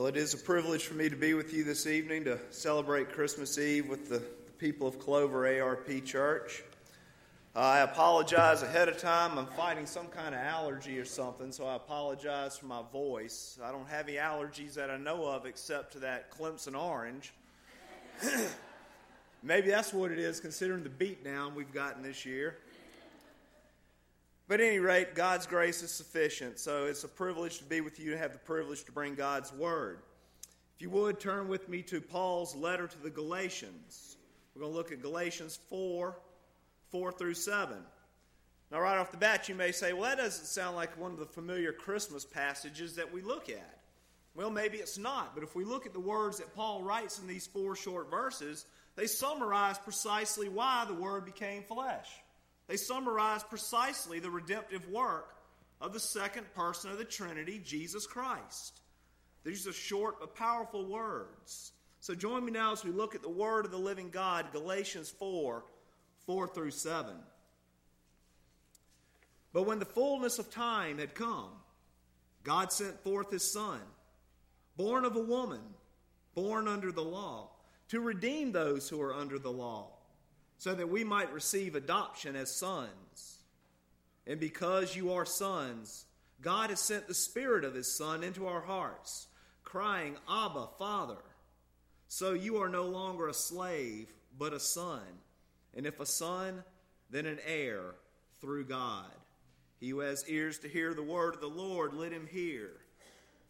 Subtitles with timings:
[0.00, 3.12] Well, it is a privilege for me to be with you this evening to celebrate
[3.12, 6.62] Christmas Eve with the, the people of Clover ARP Church.
[7.54, 9.36] I apologize ahead of time.
[9.36, 13.58] I'm fighting some kind of allergy or something, so I apologize for my voice.
[13.62, 17.34] I don't have any allergies that I know of except to that Clemson orange.
[19.42, 22.56] Maybe that's what it is, considering the beatdown we've gotten this year.
[24.50, 26.58] But at any rate, God's grace is sufficient.
[26.58, 29.52] So it's a privilege to be with you, to have the privilege to bring God's
[29.52, 30.00] word.
[30.74, 34.16] If you would, turn with me to Paul's letter to the Galatians.
[34.52, 36.18] We're going to look at Galatians 4
[36.90, 37.76] 4 through 7.
[38.72, 41.20] Now, right off the bat, you may say, well, that doesn't sound like one of
[41.20, 43.78] the familiar Christmas passages that we look at.
[44.34, 47.28] Well, maybe it's not, but if we look at the words that Paul writes in
[47.28, 52.08] these four short verses, they summarize precisely why the Word became flesh.
[52.70, 55.34] They summarize precisely the redemptive work
[55.80, 58.82] of the second person of the Trinity, Jesus Christ.
[59.42, 61.72] These are short but powerful words.
[61.98, 65.10] So join me now as we look at the Word of the living God, Galatians
[65.10, 65.64] 4
[66.26, 67.12] 4 through 7.
[69.52, 71.50] But when the fullness of time had come,
[72.44, 73.80] God sent forth his Son,
[74.76, 75.62] born of a woman,
[76.36, 77.50] born under the law,
[77.88, 79.90] to redeem those who are under the law
[80.60, 83.38] so that we might receive adoption as sons.
[84.26, 86.04] And because you are sons,
[86.42, 89.28] God has sent the Spirit of His Son into our hearts,
[89.64, 91.16] crying, Abba, Father.
[92.08, 95.00] So you are no longer a slave, but a son.
[95.74, 96.62] And if a son,
[97.08, 97.94] then an heir
[98.42, 99.10] through God.
[99.78, 102.72] He who has ears to hear the word of the Lord, let him hear.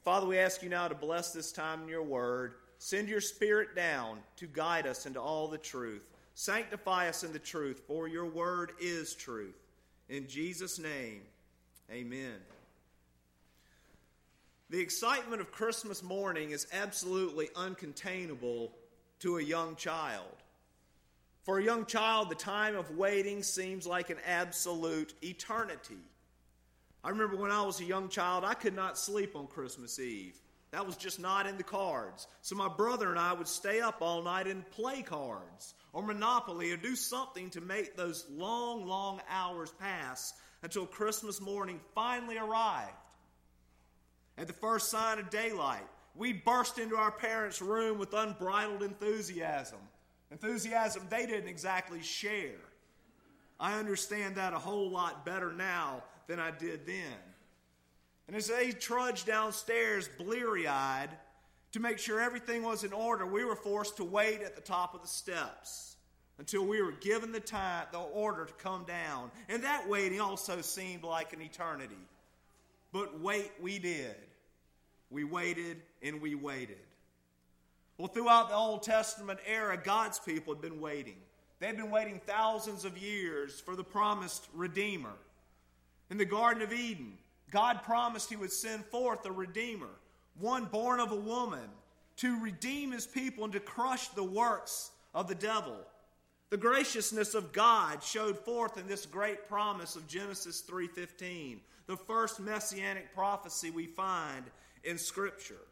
[0.04, 2.54] Father, we ask you now to bless this time in your word.
[2.78, 6.09] Send your Spirit down to guide us into all the truth.
[6.40, 9.60] Sanctify us in the truth, for your word is truth.
[10.08, 11.20] In Jesus' name,
[11.92, 12.38] amen.
[14.70, 18.70] The excitement of Christmas morning is absolutely uncontainable
[19.18, 20.32] to a young child.
[21.42, 26.00] For a young child, the time of waiting seems like an absolute eternity.
[27.04, 30.40] I remember when I was a young child, I could not sleep on Christmas Eve.
[30.72, 32.28] That was just not in the cards.
[32.42, 36.70] So my brother and I would stay up all night and play cards or Monopoly
[36.70, 40.32] or do something to make those long, long hours pass
[40.62, 42.92] until Christmas morning finally arrived.
[44.38, 49.78] At the first sign of daylight, we burst into our parents' room with unbridled enthusiasm.
[50.30, 52.60] Enthusiasm they didn't exactly share.
[53.58, 57.18] I understand that a whole lot better now than I did then.
[58.30, 61.08] And as they trudged downstairs, bleary eyed,
[61.72, 64.94] to make sure everything was in order, we were forced to wait at the top
[64.94, 65.96] of the steps
[66.38, 69.32] until we were given the time, the order to come down.
[69.48, 71.98] And that waiting also seemed like an eternity.
[72.92, 74.14] But wait, we did.
[75.10, 76.78] We waited and we waited.
[77.98, 81.16] Well, throughout the Old Testament era, God's people had been waiting.
[81.58, 85.16] They'd been waiting thousands of years for the promised Redeemer.
[86.10, 87.18] In the Garden of Eden,
[87.50, 89.90] God promised He would send forth a Redeemer
[90.40, 91.68] one born of a woman,
[92.16, 95.76] to redeem his people and to crush the works of the devil.
[96.50, 102.40] The graciousness of God showed forth in this great promise of Genesis 3:15, the first
[102.40, 104.50] messianic prophecy we find
[104.82, 105.66] in scripture.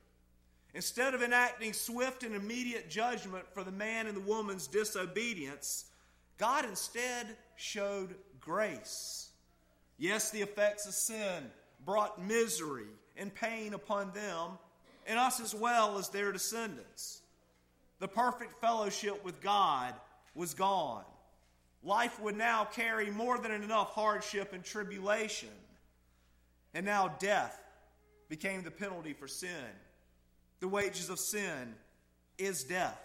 [0.74, 5.86] Instead of enacting swift and immediate judgment for the man and the woman's disobedience,
[6.36, 9.30] God instead showed grace.
[9.96, 11.50] Yes, the effects of sin
[11.88, 12.84] brought misery
[13.16, 14.59] and pain upon them,
[15.06, 17.22] and us as well as their descendants.
[17.99, 19.94] The perfect fellowship with God
[20.34, 21.06] was gone.
[21.82, 25.49] Life would now carry more than enough hardship and tribulation.
[26.75, 27.59] And now death
[28.28, 29.49] became the penalty for sin.
[30.60, 31.75] The wages of sin
[32.37, 33.00] is death.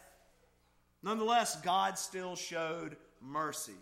[1.01, 3.79] Nonetheless, God still showed mercy.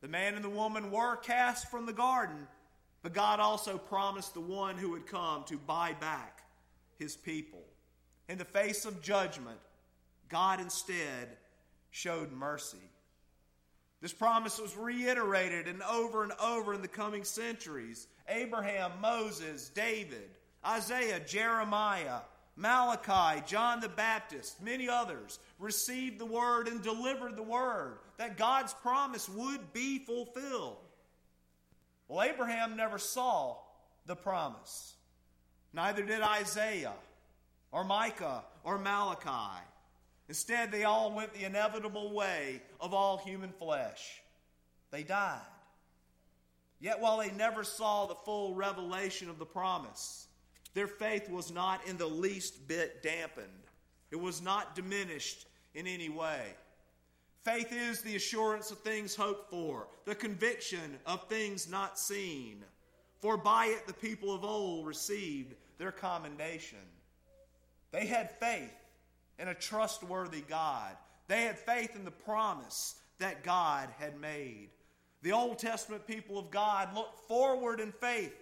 [0.00, 2.48] The man and the woman were cast from the garden,
[3.06, 6.42] but God also promised the one who would come to buy back
[6.98, 7.62] his people.
[8.28, 9.60] In the face of judgment,
[10.28, 11.36] God instead
[11.92, 12.90] showed mercy.
[14.02, 18.08] This promise was reiterated and over and over in the coming centuries.
[18.28, 20.28] Abraham, Moses, David,
[20.66, 22.22] Isaiah, Jeremiah,
[22.56, 28.74] Malachi, John the Baptist, many others received the word and delivered the word that God's
[28.74, 30.78] promise would be fulfilled.
[32.08, 33.56] Well, Abraham never saw
[34.06, 34.94] the promise.
[35.72, 36.94] Neither did Isaiah
[37.72, 39.62] or Micah or Malachi.
[40.28, 44.22] Instead, they all went the inevitable way of all human flesh.
[44.90, 45.40] They died.
[46.78, 50.26] Yet, while they never saw the full revelation of the promise,
[50.74, 53.46] their faith was not in the least bit dampened,
[54.10, 56.54] it was not diminished in any way.
[57.46, 62.64] Faith is the assurance of things hoped for, the conviction of things not seen.
[63.20, 66.80] For by it the people of old received their commendation.
[67.92, 68.74] They had faith
[69.38, 70.96] in a trustworthy God.
[71.28, 74.70] They had faith in the promise that God had made.
[75.22, 78.34] The Old Testament people of God looked forward in faith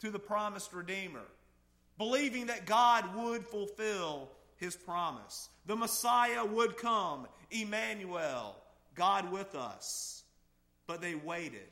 [0.00, 1.24] to the promised Redeemer,
[1.96, 5.48] believing that God would fulfill his promise.
[5.64, 8.56] The Messiah would come, Emmanuel,
[8.94, 10.24] God with us.
[10.86, 11.68] But they waited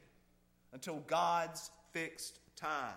[0.72, 2.94] until God's fixed time.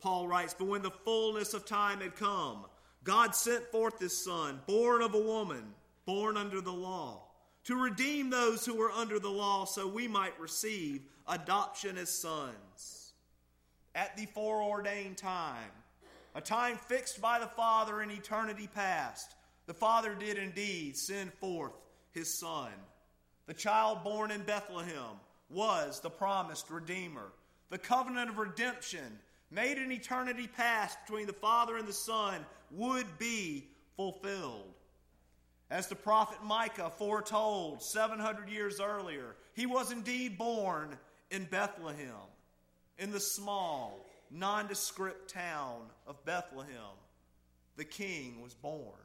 [0.00, 2.66] Paul writes, But when the fullness of time had come,
[3.04, 5.74] God sent forth his Son, born of a woman,
[6.06, 7.22] born under the law,
[7.64, 13.12] to redeem those who were under the law so we might receive adoption as sons.
[13.94, 15.70] At the foreordained time,
[16.34, 19.34] a time fixed by the Father in eternity past,
[19.66, 21.72] the Father did indeed send forth
[22.12, 22.70] his Son.
[23.46, 25.20] The child born in Bethlehem
[25.50, 27.32] was the promised Redeemer.
[27.70, 29.18] The covenant of redemption
[29.50, 34.74] made in eternity past between the Father and the Son would be fulfilled.
[35.70, 40.96] As the prophet Micah foretold 700 years earlier, he was indeed born
[41.30, 42.28] in Bethlehem,
[42.98, 46.98] in the small, nondescript town of Bethlehem.
[47.76, 49.03] The king was born.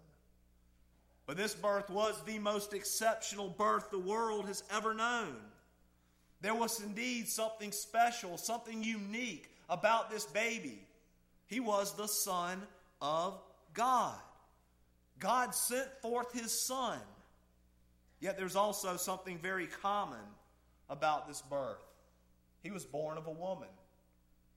[1.30, 5.36] But this birth was the most exceptional birth the world has ever known.
[6.42, 10.88] There was indeed something special, something unique about this baby.
[11.46, 12.64] He was the Son
[13.00, 13.40] of
[13.76, 14.18] God.
[15.20, 16.98] God sent forth his Son.
[18.20, 20.26] Yet there's also something very common
[20.90, 21.78] about this birth.
[22.64, 23.70] He was born of a woman.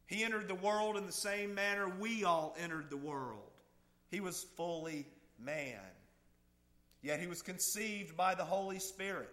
[0.06, 3.50] He entered the world in the same manner we all entered the world.
[4.10, 5.04] He was fully
[5.38, 5.76] man.
[7.02, 9.30] Yet he was conceived by the Holy Spirit.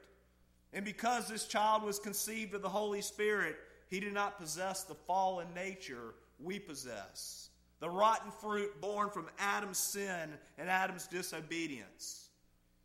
[0.74, 3.56] And because this child was conceived of the Holy Spirit,
[3.90, 7.50] he did not possess the fallen nature we possess,
[7.80, 12.30] the rotten fruit born from Adam's sin and Adam's disobedience.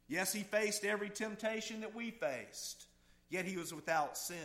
[0.08, 2.86] Yes, he faced every temptation that we faced,
[3.30, 4.36] yet he was without sin.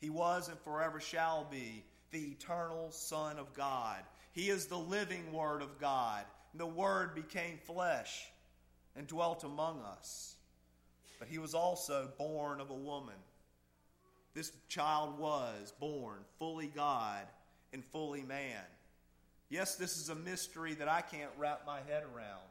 [0.00, 3.98] He was and forever shall be the eternal Son of God.
[4.32, 6.24] He is the living Word of God.
[6.54, 8.28] The Word became flesh
[8.98, 10.34] and dwelt among us.
[11.20, 13.14] But he was also born of a woman.
[14.34, 17.24] This child was born fully God
[17.72, 18.64] and fully man.
[19.48, 22.42] Yes, this is a mystery that I can't wrap my head around.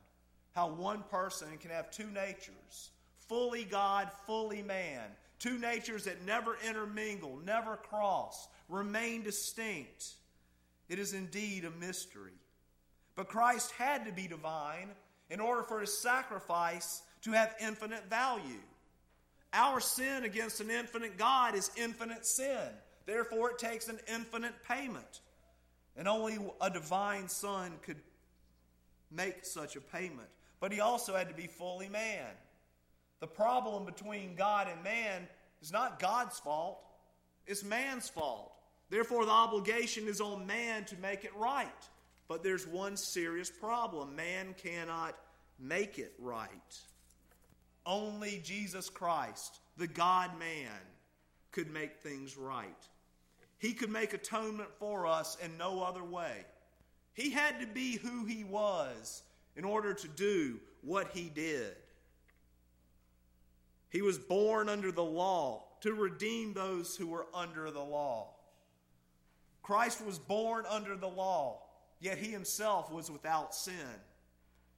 [0.55, 2.91] How one person can have two natures
[3.27, 5.03] fully God, fully man.
[5.39, 10.13] Two natures that never intermingle, never cross, remain distinct.
[10.87, 12.31] It is indeed a mystery.
[13.15, 14.91] But Christ had to be divine
[15.29, 18.61] in order for his sacrifice to have infinite value.
[19.53, 22.69] Our sin against an infinite God is infinite sin.
[23.05, 25.21] Therefore, it takes an infinite payment.
[25.95, 27.97] And only a divine Son could
[29.11, 30.27] make such a payment.
[30.59, 32.27] But he also had to be fully man.
[33.19, 35.27] The problem between God and man
[35.61, 36.79] is not God's fault,
[37.47, 38.51] it's man's fault.
[38.89, 41.67] Therefore, the obligation is on man to make it right.
[42.27, 45.15] But there's one serious problem man cannot
[45.59, 46.49] make it right.
[47.85, 50.71] Only Jesus Christ, the God man,
[51.51, 52.87] could make things right.
[53.57, 56.45] He could make atonement for us in no other way.
[57.13, 59.23] He had to be who he was
[59.55, 61.75] in order to do what he did.
[63.89, 68.33] He was born under the law to redeem those who were under the law.
[69.63, 71.61] Christ was born under the law
[71.99, 73.73] yet he himself was without sin.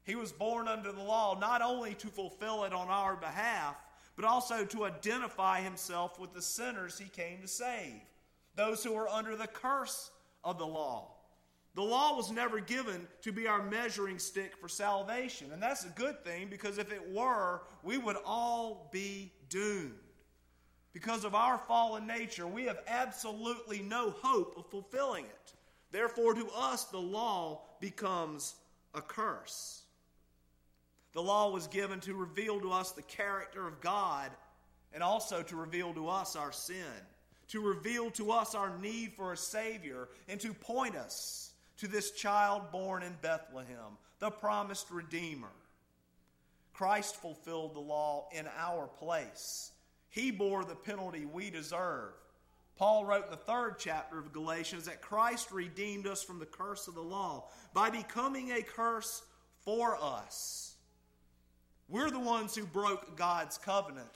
[0.03, 3.75] He was born under the law not only to fulfill it on our behalf,
[4.15, 8.01] but also to identify himself with the sinners he came to save,
[8.55, 10.11] those who were under the curse
[10.43, 11.11] of the law.
[11.75, 15.89] The law was never given to be our measuring stick for salvation, and that's a
[15.89, 19.93] good thing because if it were, we would all be doomed.
[20.91, 25.53] Because of our fallen nature, we have absolutely no hope of fulfilling it.
[25.91, 28.55] Therefore, to us, the law becomes
[28.93, 29.83] a curse.
[31.13, 34.31] The law was given to reveal to us the character of God
[34.93, 36.83] and also to reveal to us our sin,
[37.49, 42.11] to reveal to us our need for a Savior, and to point us to this
[42.11, 45.51] child born in Bethlehem, the promised Redeemer.
[46.73, 49.71] Christ fulfilled the law in our place.
[50.09, 52.13] He bore the penalty we deserve
[52.79, 56.87] Paul wrote in the third chapter of Galatians that Christ redeemed us from the curse
[56.87, 59.21] of the law by becoming a curse
[59.65, 60.77] for us.
[61.89, 64.07] We're the ones who broke God's covenant.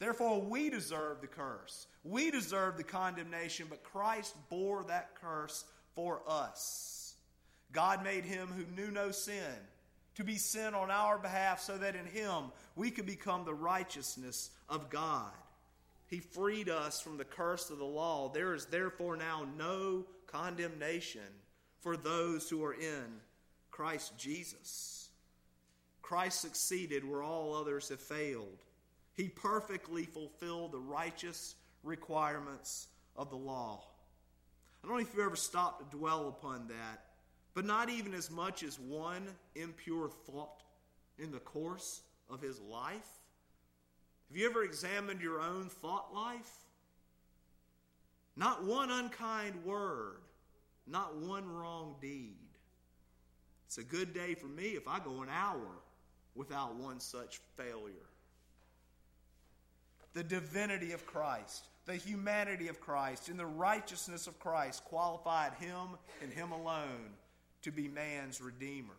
[0.00, 1.86] Therefore, we deserve the curse.
[2.02, 7.14] We deserve the condemnation, but Christ bore that curse for us.
[7.70, 9.54] God made him who knew no sin
[10.16, 14.50] to be sin on our behalf so that in him we could become the righteousness
[14.68, 15.30] of God.
[16.12, 18.28] He freed us from the curse of the law.
[18.28, 21.22] There is therefore now no condemnation
[21.80, 23.06] for those who are in
[23.70, 25.08] Christ Jesus.
[26.02, 28.58] Christ succeeded where all others have failed.
[29.14, 33.82] He perfectly fulfilled the righteous requirements of the law.
[34.84, 37.06] I don't know if you ever stopped to dwell upon that,
[37.54, 40.62] but not even as much as one impure thought
[41.18, 43.21] in the course of his life.
[44.32, 46.50] Have you ever examined your own thought life?
[48.34, 50.22] Not one unkind word,
[50.86, 52.38] not one wrong deed.
[53.66, 55.68] It's a good day for me if I go an hour
[56.34, 58.08] without one such failure.
[60.14, 65.88] The divinity of Christ, the humanity of Christ, and the righteousness of Christ qualified him
[66.22, 67.10] and him alone
[67.64, 68.96] to be man's redeemer.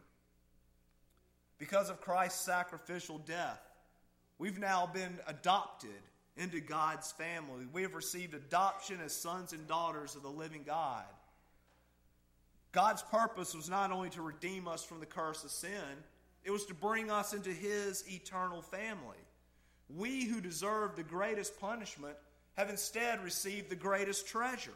[1.58, 3.73] Because of Christ's sacrificial death,
[4.44, 6.02] We've now been adopted
[6.36, 7.66] into God's family.
[7.72, 11.06] We have received adoption as sons and daughters of the living God.
[12.74, 16.04] God's purpose was not only to redeem us from the curse of sin,
[16.44, 19.16] it was to bring us into His eternal family.
[19.88, 22.18] We who deserve the greatest punishment
[22.58, 24.72] have instead received the greatest treasure.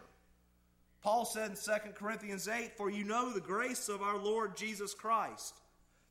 [1.02, 4.94] Paul said in 2 Corinthians 8, For you know the grace of our Lord Jesus
[4.94, 5.60] Christ,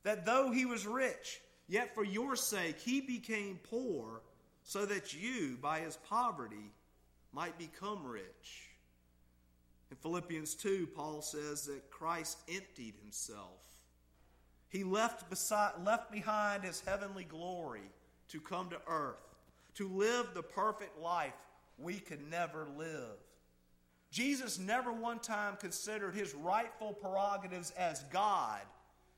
[0.03, 4.21] that though he was rich, Yet for your sake he became poor,
[4.63, 6.71] so that you, by his poverty,
[7.31, 8.69] might become rich.
[9.91, 13.63] In Philippians 2, Paul says that Christ emptied himself.
[14.69, 17.89] He left, beside, left behind his heavenly glory
[18.29, 19.35] to come to earth,
[19.75, 21.33] to live the perfect life
[21.77, 23.17] we could never live.
[24.11, 28.61] Jesus never one time considered his rightful prerogatives as God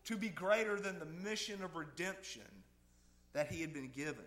[0.06, 2.42] to be greater than the mission of redemption
[3.34, 4.26] that he had been given.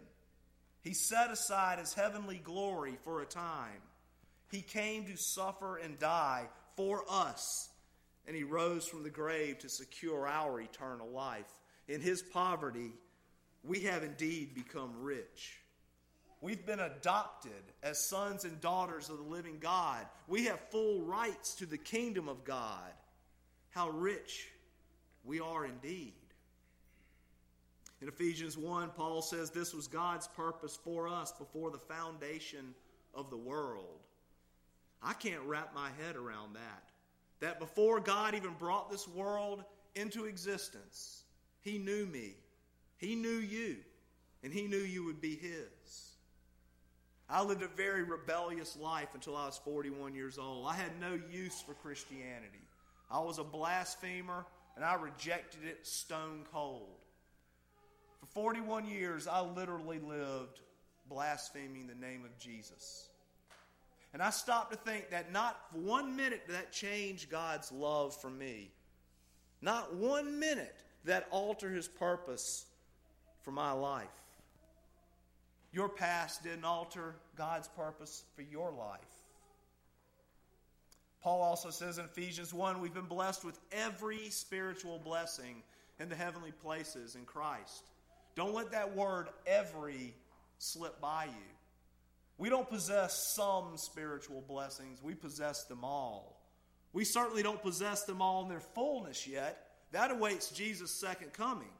[0.82, 3.80] He set aside his heavenly glory for a time.
[4.50, 7.70] He came to suffer and die for us,
[8.26, 11.50] and he rose from the grave to secure our eternal life.
[11.88, 12.92] In his poverty,
[13.64, 15.58] we have indeed become rich.
[16.40, 17.52] We've been adopted
[17.84, 20.04] as sons and daughters of the living God.
[20.26, 22.92] We have full rights to the kingdom of God.
[23.70, 24.48] How rich
[25.24, 26.14] we are indeed.
[28.00, 32.74] In Ephesians 1, Paul says this was God's purpose for us before the foundation
[33.14, 34.00] of the world.
[35.02, 36.90] I can't wrap my head around that.
[37.40, 39.64] That before God even brought this world
[39.94, 41.24] into existence,
[41.60, 42.34] He knew me,
[42.98, 43.76] He knew you,
[44.42, 46.12] and He knew you would be His.
[47.28, 50.66] I lived a very rebellious life until I was 41 years old.
[50.66, 52.60] I had no use for Christianity.
[53.10, 54.44] I was a blasphemer
[54.76, 56.98] and I rejected it stone cold.
[58.20, 60.60] For 41 years, I literally lived
[61.08, 63.08] blaspheming the name of Jesus.
[64.12, 68.30] And I stopped to think that not one minute did that change God's love for
[68.30, 68.70] me.
[69.60, 72.66] Not one minute that alter his purpose
[73.42, 74.08] for my life.
[75.72, 79.00] Your past didn't alter God's purpose for your life.
[81.22, 85.62] Paul also says in Ephesians 1 we've been blessed with every spiritual blessing
[86.00, 87.84] in the heavenly places in Christ.
[88.34, 90.14] Don't let that word every
[90.58, 91.52] slip by you.
[92.38, 96.40] We don't possess some spiritual blessings, we possess them all.
[96.92, 99.68] We certainly don't possess them all in their fullness yet.
[99.92, 101.70] That awaits Jesus' second coming.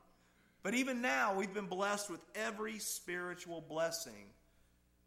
[0.63, 4.31] But even now, we've been blessed with every spiritual blessing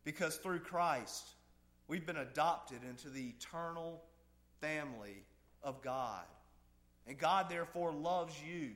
[0.03, 1.23] because through Christ,
[1.87, 4.03] we've been adopted into the eternal
[4.65, 5.23] family
[5.63, 6.25] of God.
[7.07, 8.71] And God, therefore, loves you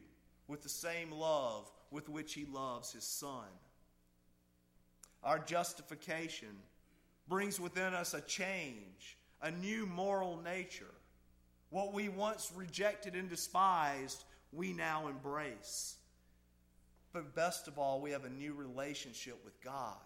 [0.47, 3.47] with the same love with which He loves His Son.
[5.23, 6.55] Our justification
[7.27, 10.93] brings within us a change, a new moral nature.
[11.69, 15.95] What we once rejected and despised, we now embrace.
[17.13, 19.97] But best of all, we have a new relationship with God.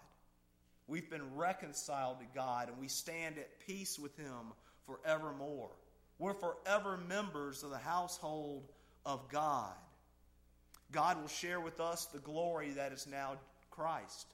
[0.87, 4.53] We've been reconciled to God and we stand at peace with Him
[4.85, 5.71] forevermore.
[6.19, 8.63] We're forever members of the household
[9.05, 9.73] of God.
[10.91, 13.37] God will share with us the glory that is now
[13.71, 14.27] Christ.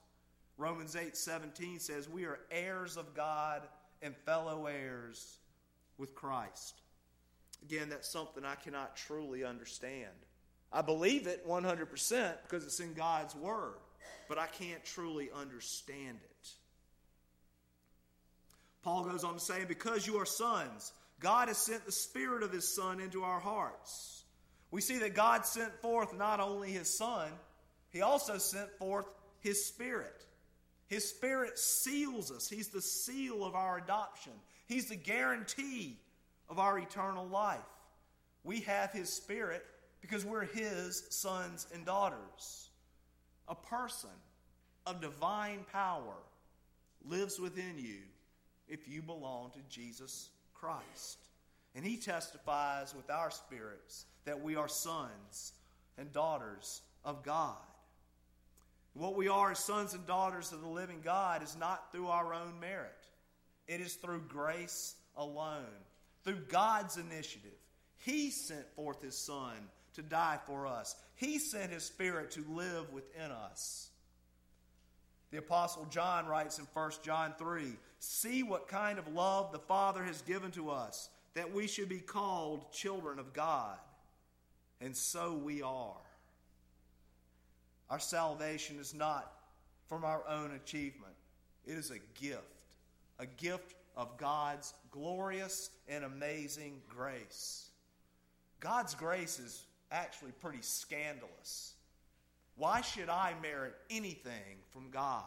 [0.58, 3.62] Romans 8 17 says, We are heirs of God
[4.02, 5.38] and fellow heirs
[5.96, 6.80] with Christ.
[7.62, 10.10] Again, that's something I cannot truly understand.
[10.72, 13.74] I believe it 100% because it's in God's Word,
[14.28, 16.48] but I can't truly understand it.
[18.82, 22.52] Paul goes on to say, Because you are sons, God has sent the Spirit of
[22.52, 24.24] His Son into our hearts.
[24.70, 27.28] We see that God sent forth not only His Son,
[27.90, 29.06] He also sent forth
[29.40, 30.24] His Spirit.
[30.86, 34.32] His Spirit seals us, He's the seal of our adoption,
[34.66, 35.98] He's the guarantee
[36.48, 37.58] of our eternal life.
[38.42, 39.64] We have His Spirit
[40.00, 42.70] because we're His sons and daughters.
[43.48, 44.10] A person
[44.86, 46.14] of divine power
[47.04, 47.98] lives within you
[48.70, 51.18] if you belong to Jesus Christ.
[51.74, 55.52] And He testifies with our spirits that we are sons
[55.98, 57.56] and daughters of God.
[58.94, 62.34] What we are as sons and daughters of the living God is not through our
[62.34, 62.90] own merit,
[63.68, 65.64] it is through grace alone,
[66.24, 67.50] through God's initiative.
[67.98, 69.54] He sent forth His Son
[69.94, 73.89] to die for us, He sent His Spirit to live within us.
[75.30, 80.02] The Apostle John writes in 1 John 3 See what kind of love the Father
[80.02, 83.76] has given to us, that we should be called children of God.
[84.80, 86.00] And so we are.
[87.90, 89.32] Our salvation is not
[89.88, 91.14] from our own achievement,
[91.66, 92.42] it is a gift,
[93.18, 97.70] a gift of God's glorious and amazing grace.
[98.60, 101.74] God's grace is actually pretty scandalous.
[102.60, 105.24] Why should I merit anything from God?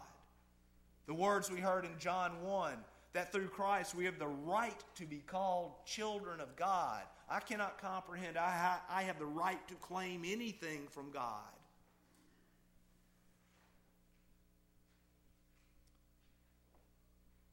[1.08, 2.74] The words we heard in John 1
[3.14, 7.02] that through Christ we have the right to be called children of God.
[7.28, 8.38] I cannot comprehend.
[8.38, 11.42] I, I have the right to claim anything from God.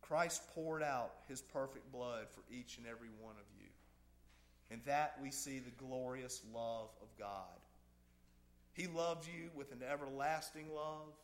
[0.02, 3.68] Christ poured out his perfect blood for each and every one of you.
[4.70, 7.59] And that we see the glorious love of God.
[8.72, 11.14] He loved you with an everlasting love,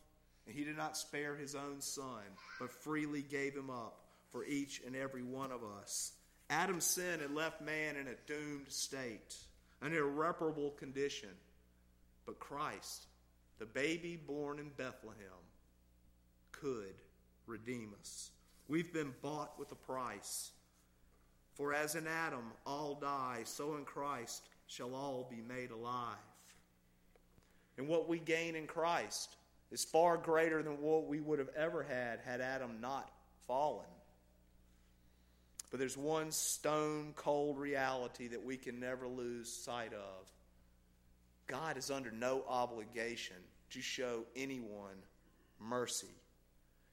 [0.45, 2.21] and he did not spare his own son,
[2.59, 6.13] but freely gave him up for each and every one of us.
[6.49, 9.35] Adam's sin had left man in a doomed state,
[9.81, 11.29] an irreparable condition.
[12.25, 13.05] But Christ,
[13.59, 15.15] the baby born in Bethlehem,
[16.51, 16.95] could
[17.45, 18.31] redeem us.
[18.67, 20.51] We've been bought with a price.
[21.55, 26.15] For as in Adam all die, so in Christ shall all be made alive.
[27.77, 29.35] And what we gain in Christ
[29.71, 33.11] is far greater than what we would have ever had had Adam not
[33.47, 33.85] fallen.
[35.69, 40.31] But there's one stone cold reality that we can never lose sight of
[41.47, 43.37] God is under no obligation
[43.71, 44.97] to show anyone
[45.59, 46.13] mercy.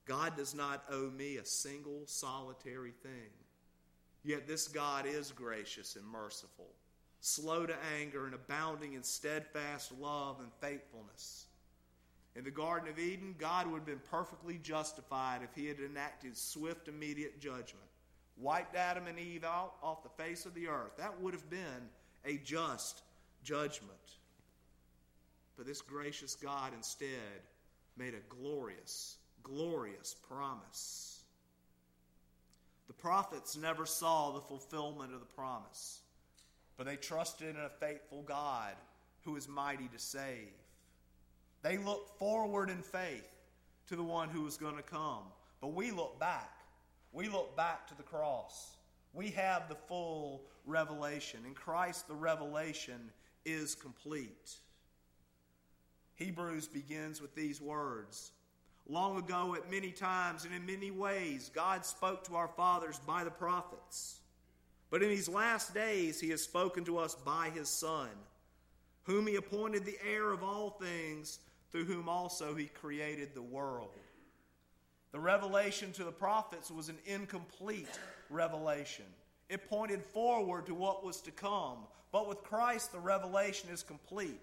[0.07, 3.31] God does not owe me a single solitary thing.
[4.23, 6.68] Yet this God is gracious and merciful,
[7.25, 11.47] slow to anger and abounding in steadfast love and faithfulness.
[12.37, 16.37] In the Garden of Eden, God would have been perfectly justified if he had enacted
[16.37, 17.87] swift, immediate judgment,
[18.37, 20.97] wiped Adam and Eve out off the face of the earth.
[20.99, 21.89] That would have been
[22.25, 23.03] a just
[23.43, 23.91] judgment.
[25.57, 27.09] But this gracious God instead
[27.97, 31.21] made a glorious glorious promise.
[32.89, 36.01] The prophets never saw the fulfillment of the promise,
[36.77, 38.75] but they trusted in a faithful God
[39.23, 40.53] who is mighty to save.
[41.63, 43.29] They looked forward in faith
[43.89, 45.25] to the one who was going to come,
[45.61, 46.59] but we look back.
[47.13, 48.77] We look back to the cross.
[49.13, 51.41] We have the full revelation.
[51.47, 53.11] In Christ, the revelation
[53.45, 54.57] is complete.
[56.17, 58.33] Hebrews begins with these words
[58.87, 63.25] Long ago, at many times and in many ways, God spoke to our fathers by
[63.25, 64.21] the prophets.
[64.95, 68.07] But in these last days, He has spoken to us by His Son,
[69.03, 71.41] whom He appointed the heir of all things,
[71.73, 73.91] through whom also He created the world.
[75.11, 77.89] The revelation to the prophets was an incomplete
[78.31, 79.07] revelation.
[79.49, 81.79] It pointed forward to what was to come.
[82.13, 84.43] But with Christ, the revelation is complete.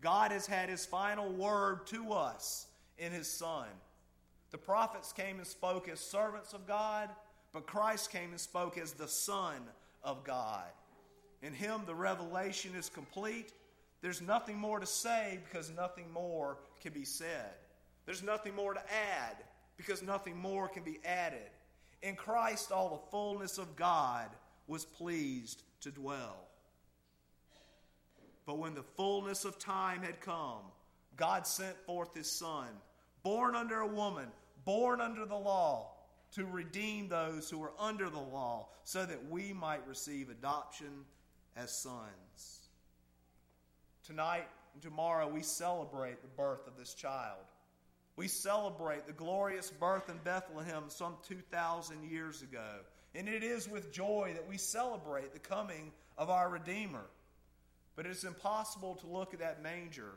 [0.00, 2.66] God has had His final word to us
[2.98, 3.68] in his Son.
[4.50, 7.08] The prophets came and spoke as servants of God,
[7.52, 9.62] but Christ came and spoke as the Son
[10.04, 10.68] of God.
[11.42, 13.52] In him, the revelation is complete.
[14.00, 17.50] There's nothing more to say because nothing more can be said.
[18.06, 19.36] There's nothing more to add
[19.76, 21.50] because nothing more can be added.
[22.02, 24.28] In Christ, all the fullness of God
[24.66, 26.48] was pleased to dwell.
[28.44, 30.62] But when the fullness of time had come,
[31.16, 32.66] God sent forth his Son,
[33.22, 34.26] born under a woman,
[34.64, 35.91] born under the law,
[36.32, 41.04] to redeem those who are under the law, so that we might receive adoption
[41.56, 42.68] as sons.
[44.06, 47.44] Tonight and tomorrow, we celebrate the birth of this child.
[48.16, 52.80] We celebrate the glorious birth in Bethlehem some 2,000 years ago.
[53.14, 57.04] And it is with joy that we celebrate the coming of our Redeemer.
[57.94, 60.12] But it's impossible to look at that manger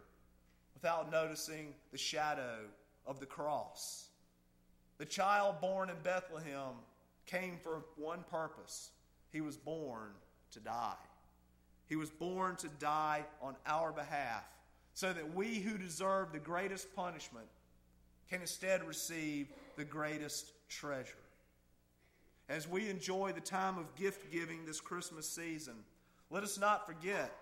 [0.74, 2.60] without noticing the shadow
[3.06, 4.08] of the cross.
[4.98, 6.76] The child born in Bethlehem
[7.26, 8.92] came for one purpose
[9.32, 10.12] he was born
[10.52, 10.96] to die.
[11.88, 14.44] He was born to die on our behalf
[14.94, 17.48] so that we who deserve the greatest punishment
[18.30, 21.14] can instead receive the greatest treasure.
[22.48, 25.76] As we enjoy the time of gift giving this Christmas season,
[26.30, 27.36] let us not forget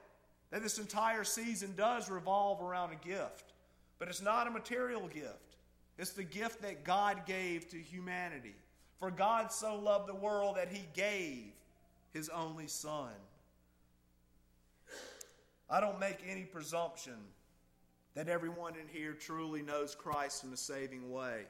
[0.50, 3.54] that this entire season does revolve around a gift,
[4.00, 5.53] but it's not a material gift.
[5.98, 8.56] It's the gift that God gave to humanity.
[9.00, 11.52] For God so loved the world that he gave
[12.14, 13.12] his only Son.
[15.70, 17.18] I don't make any presumption
[18.16, 21.44] that everyone in here truly knows Christ in a saving way.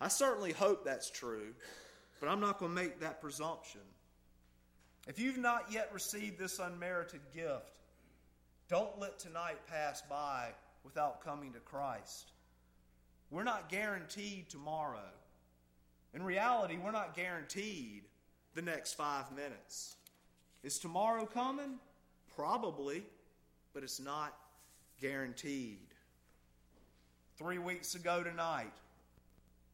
[0.00, 1.54] I certainly hope that's true,
[2.20, 3.80] but I'm not going to make that presumption.
[5.08, 7.72] If you've not yet received this unmerited gift,
[8.68, 10.50] don't let tonight pass by
[10.84, 12.32] without coming to Christ.
[13.30, 15.10] We're not guaranteed tomorrow.
[16.14, 18.04] In reality, we're not guaranteed
[18.54, 19.96] the next five minutes.
[20.62, 21.74] Is tomorrow coming?
[22.34, 23.04] Probably,
[23.74, 24.34] but it's not
[25.00, 25.78] guaranteed.
[27.36, 28.72] Three weeks ago tonight,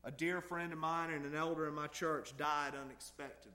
[0.05, 3.53] a dear friend of mine and an elder in my church died unexpectedly.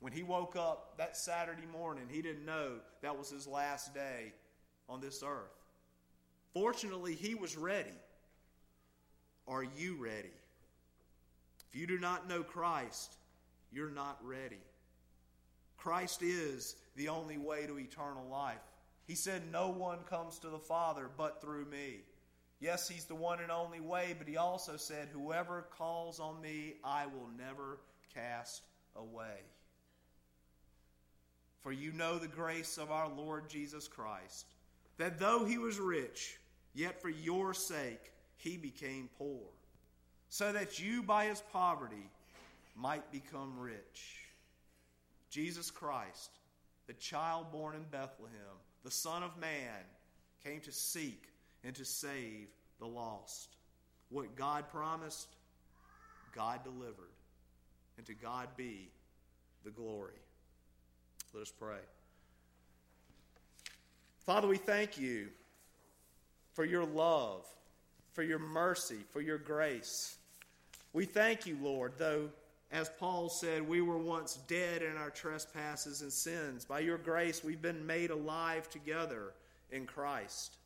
[0.00, 4.32] When he woke up that Saturday morning, he didn't know that was his last day
[4.88, 5.56] on this earth.
[6.52, 7.94] Fortunately, he was ready.
[9.48, 10.32] Are you ready?
[11.70, 13.16] If you do not know Christ,
[13.72, 14.60] you're not ready.
[15.78, 18.60] Christ is the only way to eternal life.
[19.06, 22.00] He said, No one comes to the Father but through me.
[22.60, 26.74] Yes, He's the one and only way, but He also said, Whoever calls on me,
[26.84, 27.78] I will never
[28.14, 28.62] cast
[28.96, 29.42] away.
[31.60, 34.46] For you know the grace of our Lord Jesus Christ,
[34.98, 36.36] that though He was rich,
[36.74, 39.42] yet for your sake, he became poor,
[40.28, 42.10] so that you by his poverty
[42.74, 44.16] might become rich.
[45.28, 46.30] Jesus Christ,
[46.86, 48.32] the child born in Bethlehem,
[48.84, 49.84] the Son of Man,
[50.42, 51.24] came to seek
[51.64, 52.46] and to save
[52.78, 53.56] the lost.
[54.08, 55.28] What God promised,
[56.34, 57.12] God delivered.
[57.96, 58.88] And to God be
[59.64, 60.14] the glory.
[61.34, 61.80] Let us pray.
[64.24, 65.28] Father, we thank you
[66.52, 67.44] for your love
[68.12, 70.16] for your mercy, for your grace.
[70.92, 72.30] We thank you, Lord, though,
[72.70, 76.64] as Paul said, we were once dead in our trespasses and sins.
[76.64, 79.32] By your grace, we've been made alive together
[79.70, 80.56] in Christ.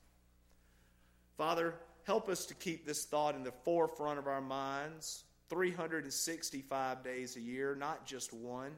[1.37, 1.74] Father,
[2.05, 7.40] help us to keep this thought in the forefront of our minds 365 days a
[7.40, 8.72] year, not just one.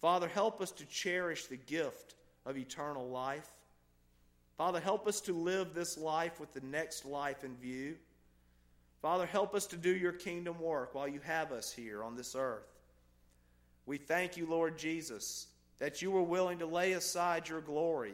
[0.00, 3.48] Father, help us to cherish the gift of eternal life.
[4.60, 7.96] Father, help us to live this life with the next life in view.
[9.00, 12.36] Father, help us to do your kingdom work while you have us here on this
[12.36, 12.68] earth.
[13.86, 15.46] We thank you, Lord Jesus,
[15.78, 18.12] that you were willing to lay aside your glory,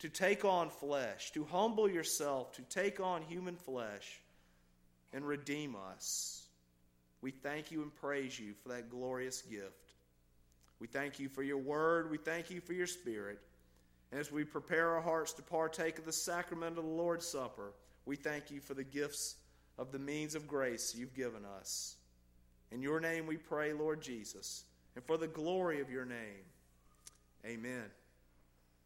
[0.00, 4.20] to take on flesh, to humble yourself, to take on human flesh,
[5.12, 6.48] and redeem us.
[7.22, 9.94] We thank you and praise you for that glorious gift.
[10.80, 12.10] We thank you for your word.
[12.10, 13.38] We thank you for your spirit.
[14.12, 17.72] As we prepare our hearts to partake of the sacrament of the Lord's Supper,
[18.06, 19.36] we thank you for the gifts
[19.78, 21.96] of the means of grace you've given us.
[22.72, 24.64] In your name we pray, Lord Jesus,
[24.96, 26.44] and for the glory of your name.
[27.46, 27.84] Amen.